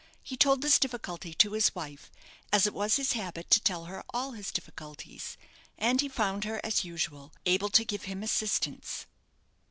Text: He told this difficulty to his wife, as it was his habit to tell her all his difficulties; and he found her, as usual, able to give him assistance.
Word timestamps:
He 0.23 0.35
told 0.35 0.63
this 0.63 0.79
difficulty 0.79 1.31
to 1.35 1.51
his 1.51 1.75
wife, 1.75 2.09
as 2.51 2.65
it 2.65 2.73
was 2.73 2.95
his 2.95 3.11
habit 3.13 3.51
to 3.51 3.59
tell 3.59 3.85
her 3.85 4.03
all 4.11 4.31
his 4.31 4.51
difficulties; 4.51 5.37
and 5.77 6.01
he 6.01 6.07
found 6.09 6.43
her, 6.43 6.59
as 6.65 6.83
usual, 6.83 7.31
able 7.45 7.69
to 7.69 7.85
give 7.85 8.05
him 8.05 8.23
assistance. 8.23 9.05